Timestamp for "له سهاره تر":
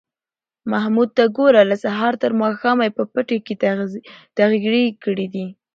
1.69-2.31